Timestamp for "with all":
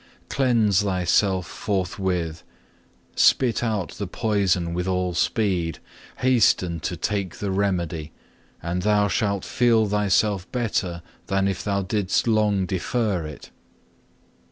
4.73-5.13